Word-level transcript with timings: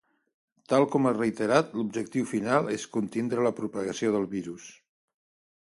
Tal 0.71 0.85
com 0.95 1.03
ha 1.05 1.11
reiterat, 1.17 1.69
l’objectiu 1.79 2.25
final 2.31 2.71
és 2.77 2.87
“contindre 2.97 3.47
la 3.49 3.53
propagació 3.61 4.15
del 4.17 4.29
virus”. 4.33 4.67